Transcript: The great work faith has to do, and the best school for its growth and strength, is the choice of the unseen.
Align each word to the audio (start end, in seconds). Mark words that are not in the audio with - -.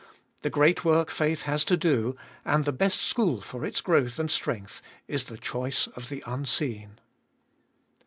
The 0.41 0.49
great 0.49 0.83
work 0.83 1.11
faith 1.11 1.43
has 1.43 1.63
to 1.65 1.77
do, 1.77 2.15
and 2.43 2.65
the 2.65 2.71
best 2.71 3.01
school 3.01 3.39
for 3.39 3.63
its 3.63 3.81
growth 3.81 4.17
and 4.17 4.31
strength, 4.31 4.81
is 5.07 5.25
the 5.25 5.37
choice 5.37 5.85
of 5.85 6.09
the 6.09 6.23
unseen. 6.25 6.97